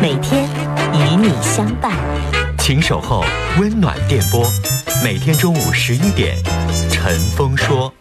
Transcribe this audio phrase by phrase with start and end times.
[0.00, 0.48] 每天。
[0.94, 1.92] 与你相伴，
[2.58, 3.24] 请守候
[3.60, 4.48] 温暖电波。
[5.04, 6.36] 每天中午十一点，
[6.90, 7.92] 陈峰说。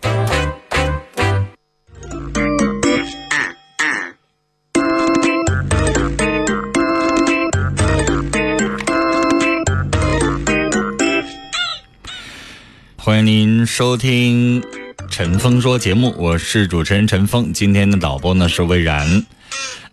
[12.96, 14.64] 欢迎您收听
[15.10, 17.52] 陈峰说节目，我是主持人陈峰。
[17.54, 19.26] 今天的导播呢是魏然。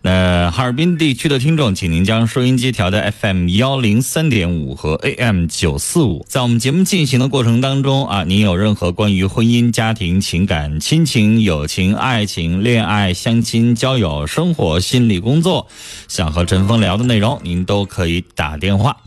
[0.01, 6.23] 那哈尔滨地区的听众，请您将收音机调到 FM 幺零三点五和 AM 九四五。
[6.29, 15.67] 在我们节目进行的过程当中啊，您有任何关于婚姻、家庭、情感、亲情、友情、爱情、恋爱、相亲、交友、生活、心理工作，
[16.07, 18.97] 想和陈峰聊的内容，您都可以打电话。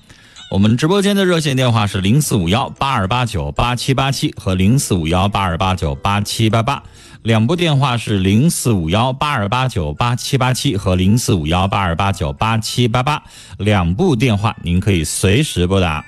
[0.50, 6.83] 我们直播间的热线电话是零四五幺八二八九八七八七和零四五幺八二八九八七八八。
[7.23, 13.23] 两部电话是零四五幺八二八九八七八七和零四五幺八二八九八七八八，
[13.59, 16.05] 两部电话您可以随时拨打。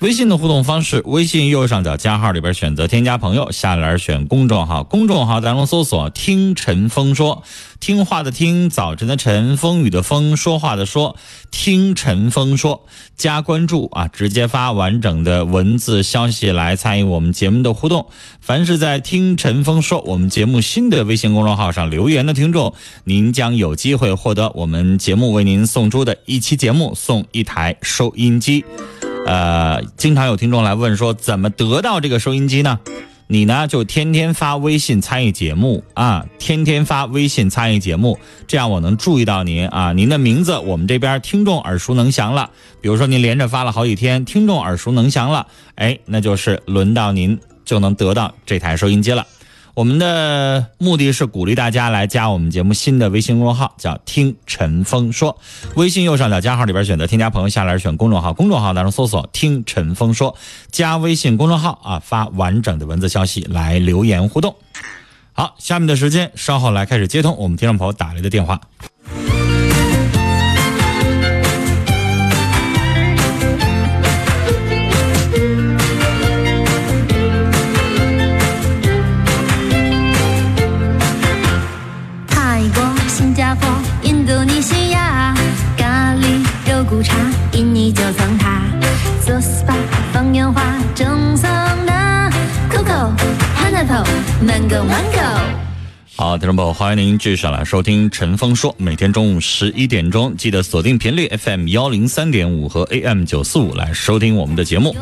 [0.00, 7.42] 微信的互动方式，微信右上角加号里边选择添加朋友，下栏选公众号，公众号当中搜索“听陈峰说”，
[7.80, 11.16] 听话的听，早晨的晨，风雨的风，说话的说，
[11.50, 12.86] 听陈峰说，
[13.16, 18.06] 加关注啊，直接发完整的文字消息来参与我们节目的互动。
[18.40, 22.72] 凡是在听陈峰说我们节目新的微信公众号上留言的听众，
[23.02, 28.64] 您将有机会获得我们节目为您送出的一期节目送一台收音机。
[29.26, 32.78] 呃，经常有听众来问说，怎么得到这个收音机呢？
[33.30, 42.48] 你呢就天天发微信参与节目啊，天天发微信参与节目，这样我能注意到您啊，您的名字我们这边听众耳熟能详了。
[42.80, 49.26] 比如说您连着发了好几天，听众耳熟能详了，哎，那就是轮到您就能得到这台收音机了。
[49.78, 55.38] 我们的目的是鼓励大家来加我们节目新的微信公众号，叫“听陈峰说”。
[55.76, 60.36] 微信右上角加号里边选择添加朋友，下来选公众号，公众号当中搜索“听陈峰说”，
[60.72, 64.56] 加微信公众号啊，发完整的文字消息来留言互动。
[65.32, 68.60] 好，下面的时间稍后来开始接通我们听众朋友打来的电话。
[96.16, 98.74] 好，听众朋友，欢迎您继续来收听陈峰说。
[98.76, 104.96] 每天中午十一点钟，记得锁定频率 FM 幺零三点五和 AM 九四五来收听我们的节目。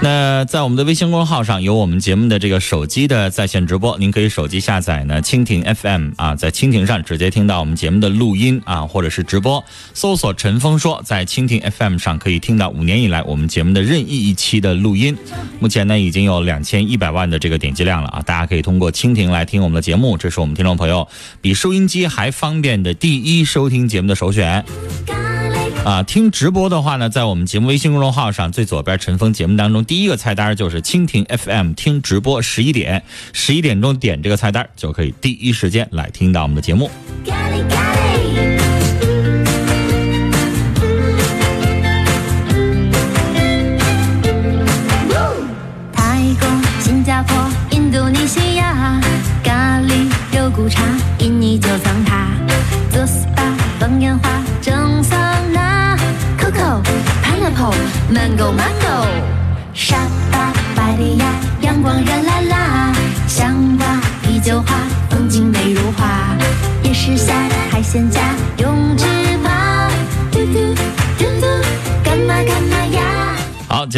[0.00, 9.62] 那在我们的微信公众号上有我们节目的这个手机的在线直播，您可以手机下载呢蜻蜓 FM 啊，在蜻蜓上直接听到我们节目的录音啊，或者是直播，
[9.94, 15.16] 搜索陈峰说，在蜻蜓 FM 上可以听到五年以来我们节目的任意一期的录音。
[15.58, 21.08] 目前呢已经有两千一百万的这个点击量了啊，大家可以通过蜻蜓来听我们的节目，这是我们听众朋友
[21.40, 24.64] 比收音机还方便的第一收听节目的首选。
[25.84, 33.02] 啊，听直播的话呢，在我们节目微信公众号上最左边陈峰节目当中，第一个菜单就是蜻蜓 FM 听直播，十一点，
[33.32, 36.90] 十一点钟点这个菜单就可以第一时间来听到我们的节目。
[37.24, 37.50] 泰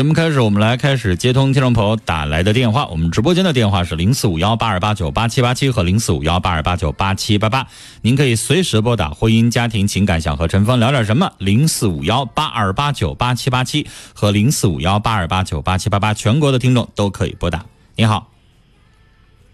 [0.01, 2.87] 节目开始，我们来开始接通听众朋友打来的电话。
[2.87, 7.67] 我们直播间的电话是零四五幺八二八九八七八七和零四五幺八二八九八七八八，
[8.01, 9.11] 您可以随时拨打。
[9.11, 11.31] 婚姻家庭情感想和陈峰聊点什么？
[11.37, 17.67] 零四五幺八二八九八七八七和零四五幺八二八九八七八八，全国的听众都可以拨打。
[17.95, 18.33] 您好，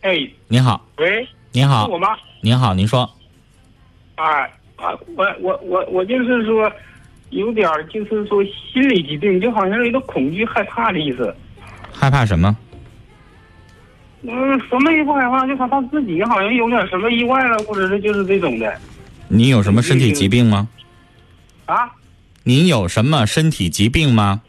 [0.02, 2.06] 哎，您好，喂，您好是我，吗？
[2.40, 3.10] 您好，您说，
[4.14, 4.25] 哎
[4.76, 6.70] 啊，我我我我就是说，
[7.31, 11.34] 有点儿就是说心理疾病，就好像有点恐惧、害怕的意思。
[11.93, 12.56] 害怕什么？
[14.23, 18.73] 嗯，什么也不害怕，就害怕自己好像有点什么意外了，或者是就是这种的
[19.28, 20.69] 你有什么身体疾病吗？
[21.67, 21.90] 啊。
[22.44, 24.43] 您有什么身体疾病吗？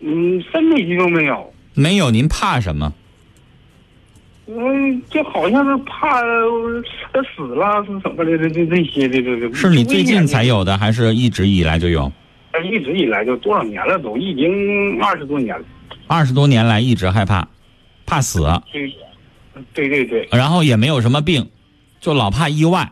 [0.00, 1.52] 嗯，身体疾病没有。
[1.74, 2.92] 没有，您怕什么？
[4.52, 9.54] 嗯，就好像是怕呃死了是什么的，这这这些这这这。
[9.54, 12.10] 是你最近才有的，还是一直以来就有？
[12.52, 12.60] 呃？
[12.64, 15.64] 一直以来就多少年了，都已经二十多年了。
[16.08, 17.46] 二十多年来一直害怕，
[18.04, 18.44] 怕死，
[19.54, 20.28] 嗯，对对对。
[20.32, 21.48] 然后也没有什么病，
[22.00, 22.90] 就老怕意外。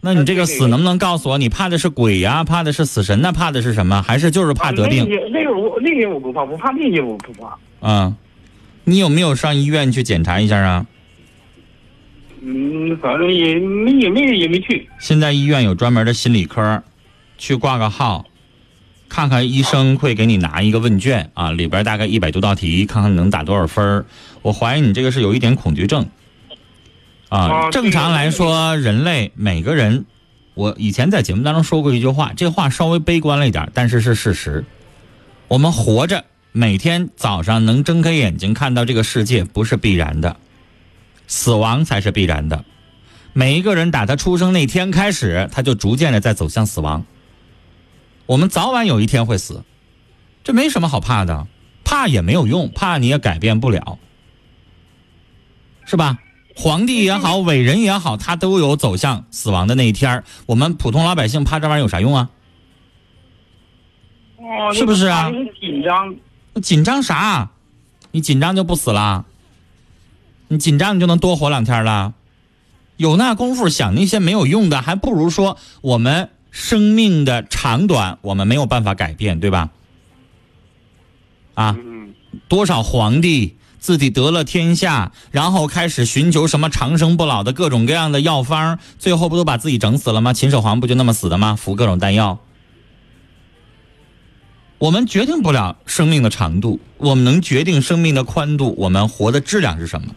[0.00, 3.30] 那你这个死能不能告诉我，你怕的是鬼呀、怕的是死神那？
[3.30, 4.02] 怕的是什么？
[4.02, 5.04] 还是就是怕得病？
[5.04, 7.56] 啊那个我那些我不怕，不怕那些我不怕。
[7.82, 8.16] 嗯，
[8.90, 10.84] 你有没有上医院去检查一下啊？
[12.42, 14.88] 嗯，反正也没也没也没去。
[14.98, 16.82] 现在医院有专门的心理科，
[17.38, 18.26] 去挂个号，
[19.08, 24.04] 看看医生会给你拿一个问卷啊，里边大概一百多道题，看看你能打多少分儿
[24.42, 26.08] 我怀疑你这个是有一点恐惧症。
[27.28, 30.04] 啊，啊正常来说，人类每个人，
[30.54, 34.64] 我以前在节目当中说过一句话，这话稍微悲观了一点，但是是事实。
[35.46, 40.36] 我们活着，每天早上能睁开眼睛看到这个世界，不是必然的，
[41.28, 42.64] 死亡才是必然的。
[43.32, 47.04] 每一个人打他出生那天开始，他就逐渐的在走向死亡。
[48.26, 49.62] 我们早晚有一天会死，
[50.42, 51.46] 这没什么好怕的，
[51.84, 53.98] 怕也没有用，怕你也改变不了，
[55.84, 56.18] 是吧？
[56.56, 62.28] 皇帝也好，伟人也好，他都有走向死亡的那一天儿我们普通老百姓怕这玩意儿有啥用啊？
[64.38, 65.30] 哦，是不是啊
[65.60, 66.12] 紧张。
[66.60, 67.50] 紧张啥？
[68.12, 69.24] 你紧张就不死了？
[70.48, 72.14] 你紧张你就能多活两天了？
[72.96, 79.70] 有那功夫想那些没有用的，还不如说我们生命的长短我们没有办法改变，对吧？
[81.54, 81.76] 啊，
[82.48, 90.32] 多少皇帝自己得了天下，然后开始寻求什么长生不老的各种各样的药方，最后不都把自己整死了吗？
[90.32, 91.56] 秦始皇不就那么死的吗？
[91.56, 92.38] 服各种丹药。
[94.80, 100.14] 我们决定不了生命的长度，我们能决定生命的宽度，我们活的质量是什么？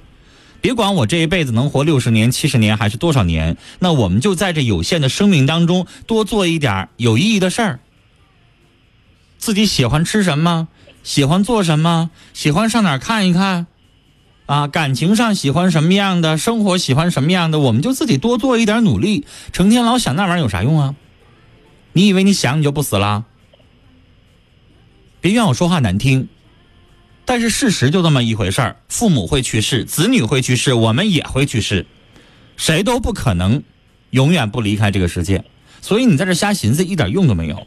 [0.62, 7.80] 别管我这一辈子能活六十年、七十年还是多少年，那我们就在这有限的生命当中多做一点有意义的事儿。
[9.38, 10.69] 自己喜欢吃什么，
[11.04, 13.68] 喜欢做什么，喜欢上哪儿看一看，
[14.45, 19.25] 啊，感情上喜欢什么样的，生活喜欢什么样的，我们就自己多做一点努力。
[19.51, 20.95] 成天老想那玩意儿有啥用啊？
[21.92, 23.25] 你以为你想你就不死了？
[25.23, 26.27] 别怨我说话难听，
[27.23, 28.75] 但是事实就这么一回事儿。
[28.89, 31.85] 父母会去世，子女会去世，我们也会去世，
[32.57, 33.63] 谁都不可能
[34.09, 35.45] 永远不离开这个世界。
[35.79, 37.65] 所以你在这瞎寻思一点用都没有。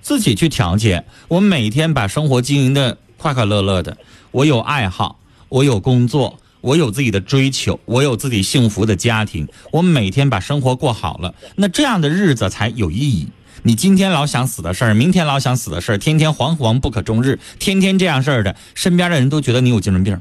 [0.00, 3.98] 自己去调节，我每天把生活经营的快快乐乐的。
[4.30, 9.46] 我有爱好，我有工作，我有自己的追求，我有自己幸福的家庭。
[9.70, 13.28] 我每天把生活过好了，那这样的日子才有意义。
[13.62, 20.20] 你今天老想死的事儿，明天老想死的事儿，天天惶惶不可终日，天天这样事儿的，身边的人都觉得你有精神病。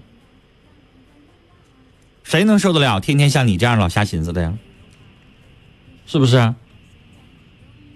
[2.24, 4.54] 谁能受得了天天像你这样老瞎寻思的呀？
[6.06, 6.56] 是不是？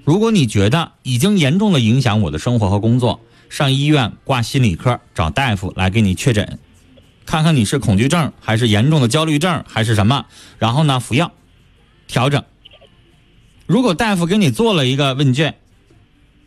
[0.03, 6.59] 如果你觉得已经严重的影响我的生活和工作，上医院挂心理科，找大夫来给你确诊，
[7.25, 10.25] 看看你是恐惧症还是严重的焦虑症还是什么，
[10.57, 11.31] 然后呢服药
[12.07, 12.43] 调整。
[13.71, 15.55] 如果大夫给你做了一个问卷，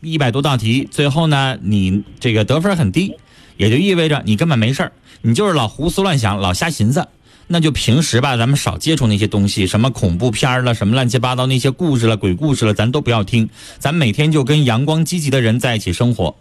[0.03, 3.17] 一百多道题，最后呢你这个得分很低，
[3.57, 7.09] 也就意味着你根本没事儿，你就是老胡思乱想，老瞎寻思。
[7.47, 13.49] 那就平时吧，咱们少接触那些东西，什么恐怖片儿了，什么乱七八糟那些故事了、鬼故事了，咱都不要听。
[13.79, 16.37] 咱每天就跟阳光积极的人在一起生活，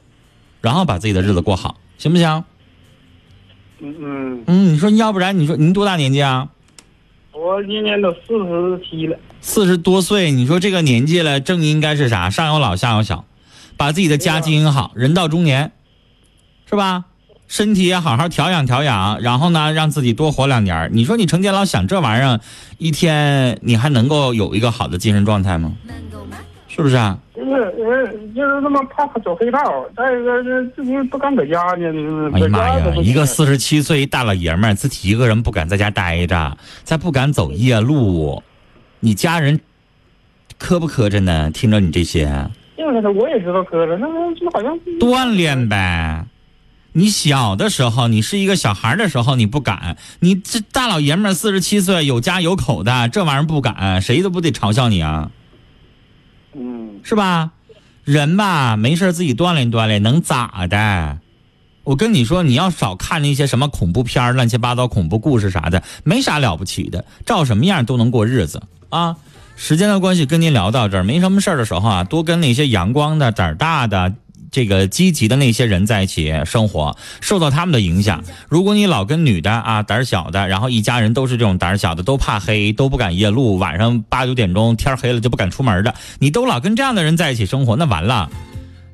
[0.60, 2.44] 然后把自己的日子过好，行不行？
[3.80, 6.50] 嗯嗯，嗯，你说要不然你说您多大年纪啊？
[7.32, 9.18] 我今年都四十七了。
[9.44, 12.30] 四十多岁，你说这个年纪了，正应该是啥？
[12.30, 13.26] 上有老下有小，
[13.76, 15.74] 把自己的家经营好，人到中年，
[16.68, 17.04] 是吧？
[17.50, 20.90] 身体也好好调养调养，然后呢，让自己多活两年儿。
[20.94, 22.40] 你说你成天老想这玩意儿，
[22.78, 25.74] 一天你还能够有一个好的精神状态吗？
[26.70, 27.20] 是不是啊？
[27.36, 29.60] 就是呃，就是他妈怕走黑道，
[29.96, 38.42] 再一个这自己不敢搁家呢，哎呀妈呀一个四十七岁一大老爷们儿，自己一个人不敢在家待着，再不敢走夜路，
[39.04, 39.60] 你家人
[40.58, 41.52] 磕不磕碜呢？
[41.52, 46.26] 听着你这些，就是的，我也知道磕碜，那就好像锻炼呗。
[46.94, 55.30] 你小的时候，你是一个小孩的时候，你不敢；你这大老爷们儿四十七岁，有家有口的，这玩意儿不敢，谁都不得嘲笑你啊，
[56.56, 57.52] 嗯，是吧？
[58.06, 61.18] 人吧，没事儿自己锻炼锻炼，能咋的？
[61.84, 68.64] 我跟你说，你要少看那些什么恐怖片儿、乱七八糟恐怖故事啥的，没啥了不起的，照什么样都能过日子
[68.98, 69.18] 啊。
[69.56, 74.12] 时间的关系，跟您聊到这儿，没什么事儿的时候啊，多跟那些阳光的、胆儿大的、
[74.52, 78.24] 这个积极的那些人在一起生活，受到他们的影响。
[78.50, 88.30] 如果你老跟女的啊，胆儿小的，然后一家人都是这种胆儿小的，都怕黑，都不敢夜路，晚上八九点钟天黑了就不敢出门的，你都老跟这样的人在一起生活，那完了。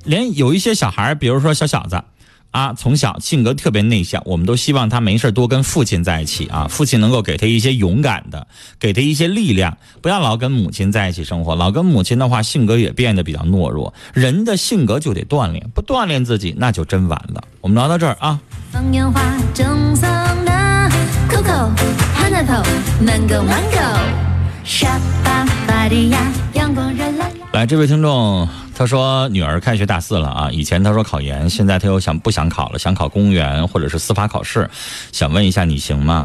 [0.04, 2.02] 连有一些小孩，比如说小小子。
[2.50, 8.46] 啊，从小性格特别内向，我们都希望他没事多跟父亲在一起啊，父亲能够给他一些勇敢的，
[8.78, 11.54] 给他一些力量，不要老跟母亲在一起生活。
[11.54, 13.94] 老跟母亲的话，性格也变得比较懦弱。
[14.12, 17.42] 人的性格就得锻炼，不锻炼自己那就真完了。
[17.60, 18.40] 我们聊到这儿啊，
[26.54, 27.19] 阳光热辣辣。
[27.52, 34.70] 来，这位听众他说女儿开学大四了啊，以前他说考研，现在他又想不想考了，想考公务员或者是司法考试，
[35.10, 36.24] 想问一下你行吗？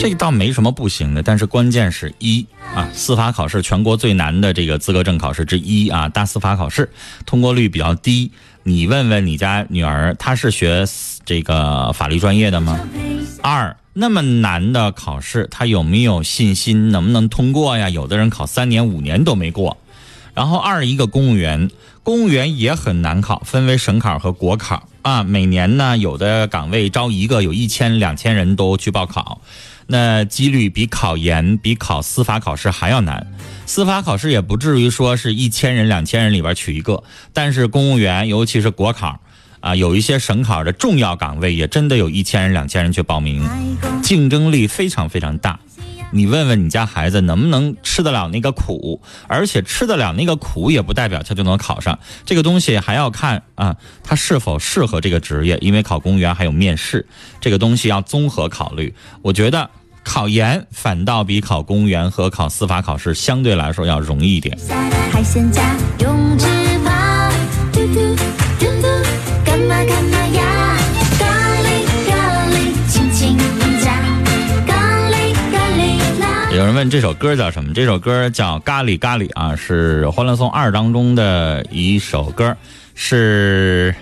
[0.00, 2.44] 这个倒没什么不行的，但是关键是一
[2.74, 6.90] 啊，司法考试全国最难的这个资格证考试之一啊，大司法考试
[7.24, 8.30] 通过率比较低。
[8.64, 10.84] 你问问你家女儿，她是学
[11.24, 12.80] 这个法律专业的吗？
[13.42, 17.88] 二，那么难的考试，她有没有信心能不能通过呀？
[17.88, 19.76] 有的人考三年五年都没过。
[20.34, 21.70] 然后二一个公务员，
[22.02, 25.22] 公务员也很难考，分为省考和国考啊。
[25.22, 29.40] 每年呢，有的岗位招一个，有一千两千人都去报考，
[29.86, 33.26] 那几率比考研、比考司法考试还要难。
[33.66, 39.20] 司法考试也不至于说是一千人、两千人里边取一个，但是公务员，尤其是国考
[39.60, 43.46] 啊，有一些省考的重要岗位，也真的有一千人、两千人去报名，
[44.02, 45.58] 竞争力非常非常大。
[46.12, 51.98] 你问问你家孩子能不能吃得了那个苦，而且吃得了那个苦也不代表他就能考上。
[52.24, 57.06] 这个东西还要看啊，他是否适合这个职业，因为考公务员还有面试，
[57.40, 58.94] 这个东西要综合考虑。
[59.22, 59.68] 我觉得
[60.04, 64.58] 考研反倒比考公务员和考司法考试相对来说要容易一点。
[76.82, 77.72] 问这首歌叫什么？
[77.72, 82.56] 这首歌叫《咖喱咖喱》啊，是《欢乐颂二》当中的一首歌，
[82.96, 83.94] 是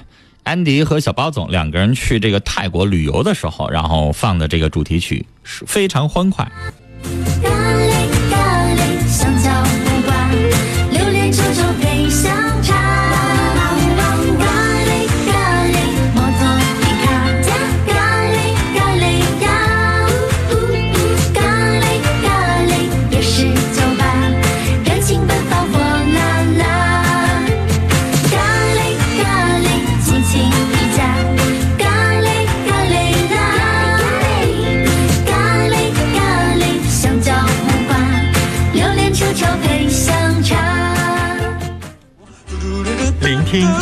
[0.45, 6.51] 安迪和小包总两个人去这个泰国旅游的时候，然后放的这个主题曲，是非常欢快。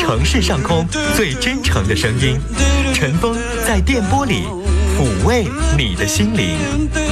[0.09, 2.41] 城市上空最真诚的声音，
[2.95, 3.37] 陈峰
[3.67, 4.45] 在电波里
[4.97, 5.47] 抚慰
[5.77, 6.57] 你的心灵。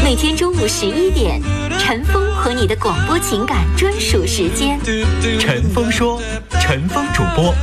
[0.03, 1.38] 每天中午十一点，
[1.79, 4.81] 陈峰和你的广播情感专属时间。
[5.38, 6.23] 陈峰说，
[6.59, 7.55] 陈峰主播，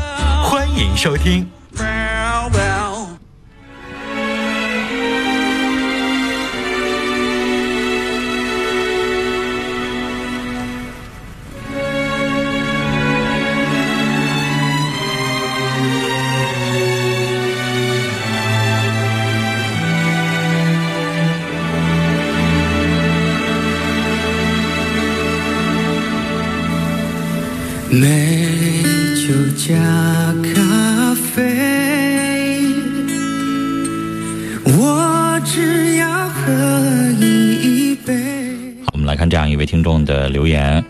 [0.43, 1.49] 欢迎收听。
[27.93, 28.81] 美
[29.13, 29.75] 酒加
[30.55, 32.65] 咖啡，
[34.65, 36.51] 我只要喝
[37.21, 38.75] 一杯。
[38.83, 40.83] 好，我们来看这样一位听众的留言。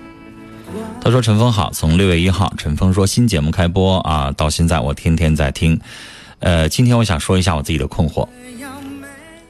[1.02, 5.78] 他说：“陈峰好，从六月一号，陈峰说新节目开播啊，到现在我天天在听。
[6.40, 8.26] 呃，今天我想说一下我自己的困惑。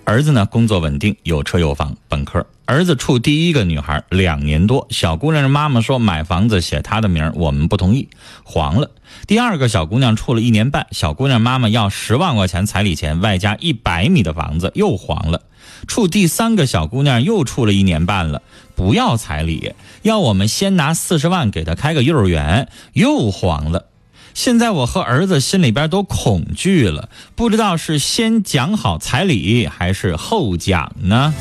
[0.05, 2.45] 儿子呢工作稳定，有车有房，本科。
[2.65, 8.09] 儿子处第一个女孩两年多，小姑娘的妈妈说买房子写她的名，我们不同意，
[8.43, 8.91] 黄了。
[9.27, 15.41] 第二个小姑娘处了一年半，小姑娘妈妈要十万块钱彩礼钱，外加一百米的房子，又黄了。
[15.87, 18.41] 处第三个小姑娘又处了一年半了，
[18.75, 23.85] 不要彩礼，要我们先拿四十万给她开个幼儿园，又黄了。
[24.33, 31.33] 现在我和儿子心里边都恐惧了，不知道是先讲好彩礼还是后讲呢？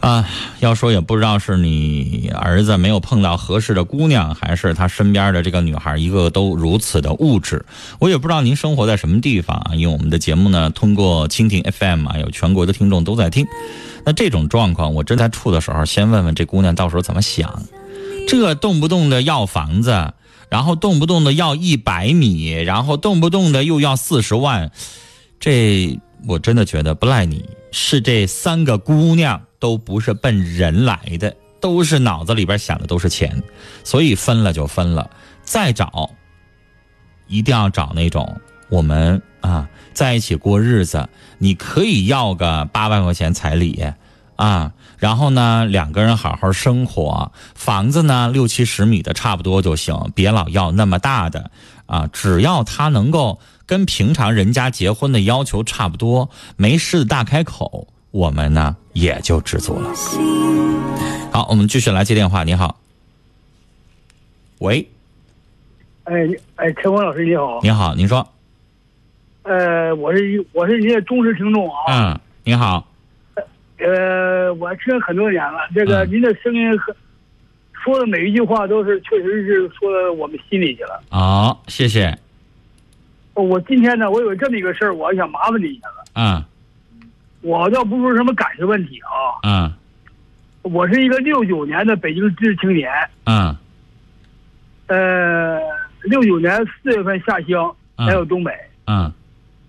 [0.00, 0.24] 啊，
[0.60, 7.66] 要说也不知道是你儿子没有碰到合适的姑娘，还是他身边的这个女孩一个都如此的物质。
[7.98, 13.44] 我也不知道您生活在什么地方啊，因为我们的节目呢，通过蜻蜓 FM 啊，有全国的听众都在听。
[14.04, 17.62] 那这种状况，我真在处的时候，先问问这姑娘到时候怎么想。
[18.28, 20.12] 这动不动的要房子，
[20.50, 24.70] 然后动不动的要一百米，然后动不动的又要四十万，
[25.40, 33.42] 这我真的觉得不赖你，是这三个姑娘都不是奔人来的，都是脑子里边想的都是钱，
[33.82, 35.10] 所以分了就分了，
[35.42, 36.10] 再找，
[37.28, 41.08] 一定要找那种我们啊在一起过日子，
[41.38, 43.82] 你可以要个八万块钱彩礼
[44.36, 44.72] 啊。
[44.98, 51.50] 然后呢，两个人好好生活，房子呢六七十米的差不多就行，别老要那么大的
[51.86, 52.08] 啊。
[52.12, 59.90] 只要他能够跟平常人家结婚的要求差不多，没狮子大开口，我们呢也就知足了。
[61.30, 62.42] 好，我们继续来接电话。
[62.42, 62.80] 你好，
[64.58, 64.88] 喂，
[66.04, 66.14] 哎
[66.56, 68.26] 哎，陈光老师你好，你好，您说，
[69.42, 72.87] 呃，我是一我是您的忠实听众啊，嗯，你好，
[73.78, 76.10] 呃，我听很多年了，这个嗯。
[76.10, 76.94] 您的声音和
[77.72, 81.00] 说的每一句话都是确实是说到我们心里去了。
[81.10, 82.18] 好，谢谢，
[83.34, 86.10] 我今天呢，我有这么一个事儿，我想麻烦你一下子。
[86.14, 86.44] 嗯。
[87.40, 89.72] 我倒不是什么感情问题啊，嗯。
[90.62, 92.90] 我是一个六九年的北京知识青年，
[93.24, 93.56] 嗯。
[94.88, 95.60] 呃，
[96.02, 98.08] 六九年四月份下乡嗯。
[98.08, 98.52] 来到东北，
[98.88, 99.12] 嗯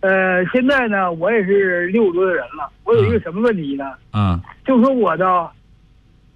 [0.02, 3.86] 呃，现在呢，我也是六十多的人了，我有一个什么问题呢？
[4.14, 5.50] 嗯就说我的，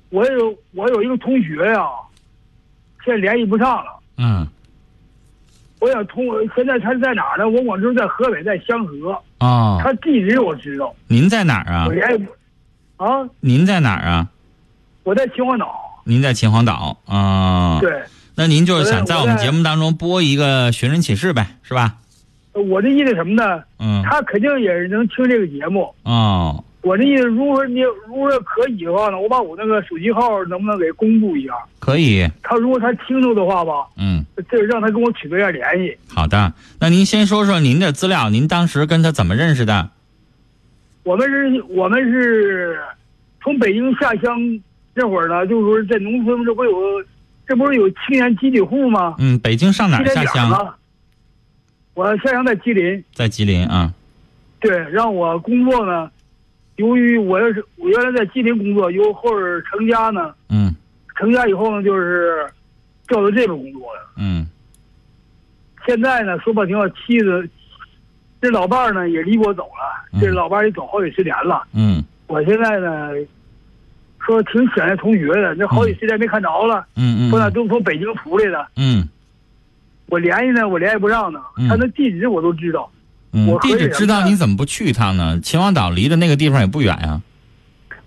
[0.09, 1.85] 我有我有一个同学呀、
[3.05, 3.99] 现在联系不上了。
[4.17, 4.47] 嗯
[5.79, 7.47] 我想通，现在他是在哪儿呢？
[7.47, 9.17] 我广州在河北，在香河。
[9.39, 11.91] 哦，他地址我知道，您在哪儿啊我？
[11.93, 13.03] 联系不。
[13.03, 14.29] 啊，您在哪儿啊？
[15.03, 15.73] 我在秦皇岛。
[16.05, 17.79] 您在秦皇岛啊？。
[17.81, 18.01] 对，
[18.35, 21.95] 那您就是想在我们节目当中播一个寻人启事呗，是吧？
[22.53, 23.63] 我的意思什么呢？
[23.79, 24.01] 嗯。
[24.03, 25.93] 他肯定也是能听这个节目。
[26.03, 31.53] 哦，我的意思，如果你如果可以的话呢，我把我那个手机号能不能给公布一下？
[31.79, 32.29] 可以。
[32.43, 35.97] 他如果他听着的话吧，嗯，这让他跟我取得一下联系。
[36.07, 36.53] 好的。
[36.79, 39.89] 那您先说说您的资料，您当时跟他怎么认识的？
[41.03, 42.77] 我们是，我们是
[43.41, 44.37] 从北京下乡
[44.93, 46.71] 那会儿呢，就是说在农村这不有，
[47.47, 49.15] 这不是有青年集体户吗？
[49.17, 50.75] 嗯，北京上哪儿下乡？
[51.93, 53.93] 我下乡在吉林，在吉林啊。
[54.59, 56.09] 对，让我工作呢。
[56.77, 60.75] 由于我要是我原来在吉林工作，由后儿成家呢，嗯
[61.15, 62.47] 成家以后呢，就是
[63.07, 64.09] 调到这边工作了。
[64.17, 64.47] 嗯
[65.85, 67.47] 现在呢，说不好听话，妻子
[68.41, 71.61] 这老伴儿呢也离我走了，嗯这老伴儿也走好几十年了。
[71.73, 73.11] 嗯我现在呢，
[74.25, 76.83] 说挺想念同学的，那好几十年没看着了。
[76.95, 79.07] 嗯说那嗯都从北京出来的，嗯
[80.13, 81.39] 我联系呢，我联系不上呢。
[81.57, 82.87] 嗯他那地址我都知道，
[83.31, 85.39] 嗯我，地址知道，你怎么不去一趟呢？
[85.41, 87.19] 秦皇岛离的那个地方也不远呀。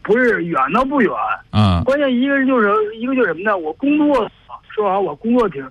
[0.02, 1.10] 不是远倒不远，
[1.50, 3.56] 嗯关键一个就是一个就是什么呢？
[3.58, 4.14] 我工作，
[4.68, 5.68] 说实话，我工作挺，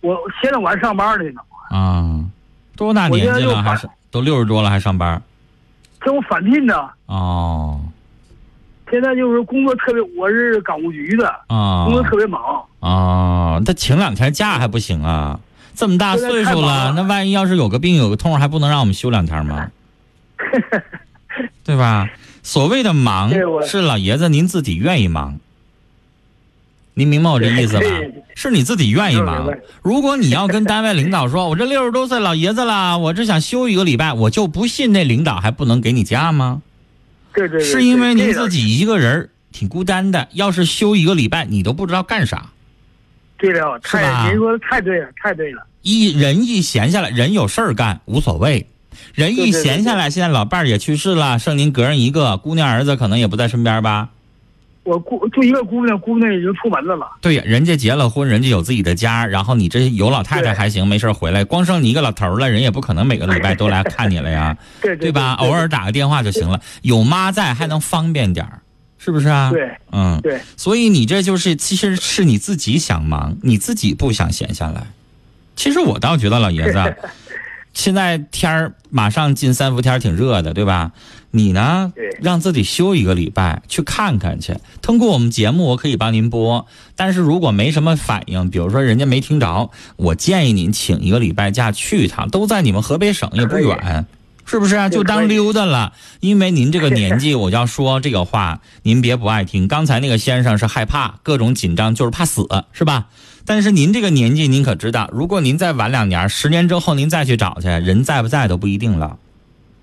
[0.00, 2.24] 我现在我还上班呢呢，啊，
[2.76, 3.62] 多大年纪了？
[3.62, 5.20] 还是都六十多了还上班？
[6.00, 6.74] 这我返聘呢。
[7.06, 7.78] 哦
[8.90, 12.40] 现在就是工作特别，我是港务局的，哦工作特别忙。
[12.80, 15.38] 哦，他请两天假还不行啊？
[15.74, 19.70] 这么大岁数了那万一要是有个病有个痛，还不能让我们休两天吗？
[21.64, 22.08] 对吧？
[22.42, 23.32] 所谓的忙
[23.66, 25.40] 是老爷子您自己愿意忙，
[26.92, 27.86] 您明白我这意思吧？
[28.34, 29.50] 是你自己愿意忙。
[29.82, 36.62] 如果你要跟单位领导说， 我这六十多岁老爷子了，我只想休一个礼拜，我就不信那领导还不能给你假吗？
[37.32, 42.50] 对对对，是因为您自己一个人儿挺孤单的，要是休一个礼拜，你都不知道干啥。
[43.52, 45.62] 对了，太您说的太对了，太对了。
[45.82, 48.66] 一人一闲下来，人有事儿干无所谓，
[49.14, 54.08] 人一对对对闲下来，现在老伴儿也去世了，剩您个人一个，姑娘儿子可能也不在身边吧？
[54.84, 57.06] 我姑就一个姑娘，姑娘已经出门子了。
[57.22, 65.32] 对呀，人家结了婚，人家有自己的家，然后你这有老太太还行，没事儿回来，光剩你一个老头儿了，人也不可能每个礼拜都来看你了呀， 对对吧？
[65.34, 68.60] 偶尔打个电话就行了，有妈在还能方便点儿，
[69.04, 69.50] 是不是啊？
[69.50, 74.86] 对嗯，对所以你这就是其实是你自己想忙，你自己不想闲下来。
[75.56, 76.88] 其实我倒觉得老爷子啊，
[77.74, 80.92] 现在天儿马上进三伏天儿，挺热的，对吧？
[81.32, 84.56] 你呢，让自己休一个礼拜，去看看去。
[84.80, 94.06] 通过我们节目，我可以帮您播，但是如果没什么反应，比如说人家没听着，我建议您请一个礼拜假去一趟，都在你们河北省，也不远。
[94.46, 94.88] 是不是啊？
[94.88, 99.66] 就当溜达了，因为您这个年纪， 我要说这个话，您别不爱听。
[99.68, 103.06] 刚才那个先生是害怕，各种紧张，就是怕死，是吧？
[103.46, 109.18] 但是您这个年纪，您可知道，如果您再晚两年，十年之后您再去找去，人在不在都不一定了。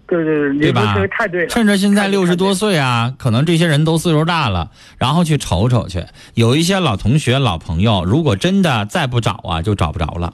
[0.08, 1.47] 对对对，对吧太对了。
[1.47, 6.04] 趁着现在六十多岁啊，可能这些人都岁数大了，然后去瞅瞅去。
[6.34, 10.34] 有一些老同学、老朋友，如果真的再不找啊，就找不着了。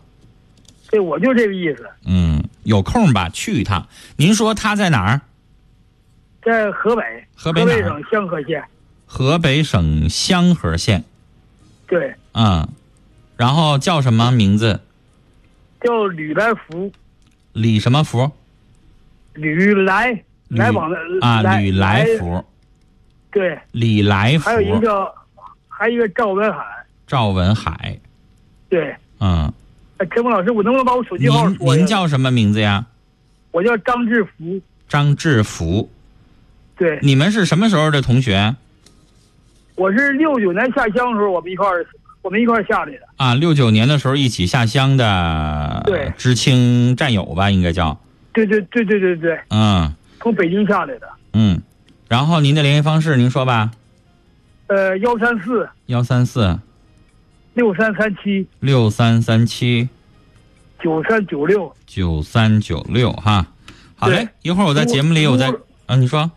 [0.98, 3.88] 对，我就这个意思，嗯，有空吧，去一趟。
[4.16, 5.22] 您说他在哪儿？
[6.44, 7.04] 在河北，
[7.36, 8.64] 河北省香河县。
[9.06, 11.04] 河北省香河县。
[11.86, 12.68] 对，嗯，
[13.36, 14.82] 然后叫什么名字？
[15.82, 16.92] 叫吕来福，
[17.54, 18.32] 李什么福？
[19.34, 22.08] 吕来来往的啊，来吕来。
[22.18, 22.44] 福，
[23.30, 25.16] 对，李来福还有一个叫，
[25.68, 26.66] 还有一个赵文海。
[27.06, 28.00] 赵文海。
[28.68, 29.54] 对，嗯，
[29.98, 32.86] 哎陈峰老师，我能不能把我手机号您叫什么名字呀？
[33.52, 34.62] 我叫张志福。
[34.88, 35.90] 张志福。
[36.78, 38.56] 对，你们是什么时候的同学
[39.76, 41.86] 我是六九年下乡的时候，我们一块儿，
[42.22, 43.00] 我们一块儿下来的。
[43.18, 43.34] 啊？
[43.34, 48.00] 六九年的时候一起下乡的，对知青战友吧，应该叫。
[48.34, 51.08] 对对对对对对，嗯从北京下来的。
[51.34, 51.60] 嗯，
[52.08, 53.72] 然后您的联系方式您说吧，
[54.68, 56.60] 呃，幺三四幺三四
[57.58, 59.89] 六三三七六三三七
[60.80, 61.76] 九三九六。
[61.88, 63.48] 九三九六哈。
[63.96, 65.52] 好嘞，一会儿我在节目里我再
[65.88, 66.30] 啊，你说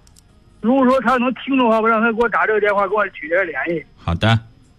[0.63, 3.85] 如果说他能听的话，我让他给我打这个电话，给我取得联系。
[3.99, 4.35] 好的，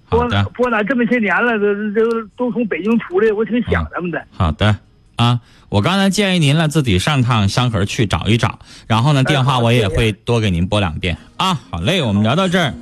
[0.06, 0.44] 好我的。
[0.58, 4.20] 我哪这么些年了，都都都从北京出来，我挺想他们的。
[4.32, 4.76] 好的
[5.18, 11.54] 啊，我刚才建议您了，自己上趟香河去找一找，然后呢，电话我也会多给您拨两遍啊。
[11.70, 12.74] 好嘞，我们聊到这儿。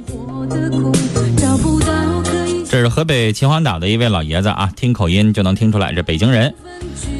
[2.69, 6.53] 这是河北秦皇岛的一位老爷子啊，听口音就能听出来这北京人。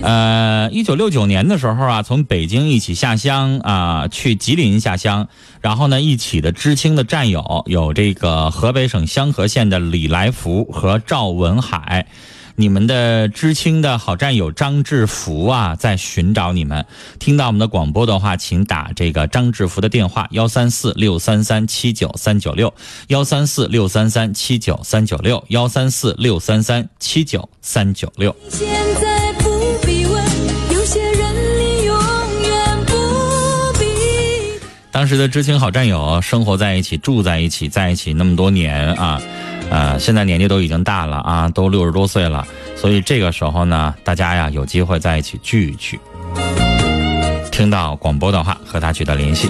[0.04, 5.28] 呃，一九六九年的时候啊，从北京一起下乡啊，去吉林下乡，
[5.60, 12.06] 然后呢，一起的知青的战友有这个河北省香河县的李来福和赵文海。
[12.60, 16.86] 你们的知青的好战友张志福啊，在寻找你们。
[17.18, 22.74] 听到我们的广播的话，请打这个张志福的电话：幺三四六三三七九三九六，
[23.08, 28.36] 幺三四六三三七九三九六，幺三四六三三七九三九六。
[28.50, 30.22] 现在不必问，
[30.74, 31.98] 有些人你永
[32.42, 34.60] 远不必。
[34.92, 39.22] 当时的知青好战友生活在一起，住在一起，在一起那么多年啊，
[39.70, 46.00] 呃，现在年纪都已经大了啊，都六十多岁了，所以这个时候呢，大家呀有机会在一起聚一聚。
[47.52, 49.50] 听到广播的话，和他取得联系。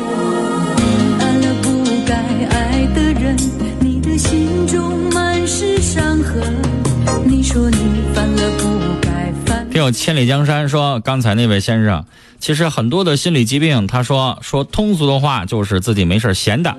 [9.72, 12.04] 听友千里江山说，刚才那位先生，
[12.40, 16.76] 其实很多的心理疾病，他说说通俗的话就是自己没事闲的。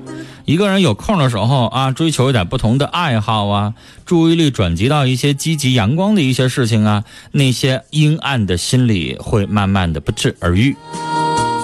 [0.47, 3.75] 一个人有空的时候啊，追求一点不同的爱好啊，
[4.07, 10.75] 注意力转移到一些积极阳光的一些事情啊，那些阴暗的心理会慢慢的不治而愈。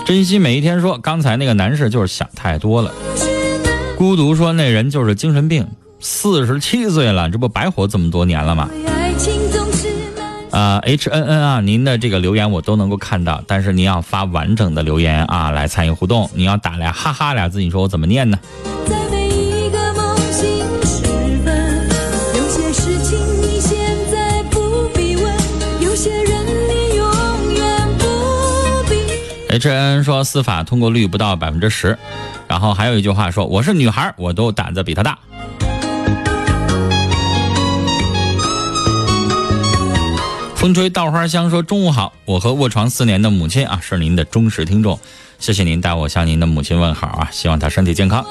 [0.05, 2.93] 珍惜每一天说，刚才那个男士就是想太多了。
[3.97, 5.67] 孤独说那人就是精神病，
[5.99, 8.69] 四十七岁了，这不白活这么多年了吗？
[10.57, 10.67] 爱情总是难。
[10.73, 18.39] 呃，H N N 啊，您的这个留言我都能够看到，但是您要发完整的留言啊来参与互动，你要打俩哈哈俩字，你说我怎么念呢？
[18.89, 21.05] 在每一个梦醒时
[21.45, 21.89] 分，
[22.35, 23.79] 有些事情你现
[24.11, 25.37] 在不必问，
[25.81, 28.05] 有些人你永远不
[28.89, 29.55] 必。
[29.55, 31.99] H N N 说司法通过率不到百分之十，
[32.49, 35.19] 然后还有一句话说我是女孩，我都胆子比她大。
[40.67, 44.99] 风吹稻花香说中午好，我和卧床四年的母亲啊是您的忠实听众，
[45.39, 48.27] 谢谢您带我向您的母亲问好啊，希望她身体健康。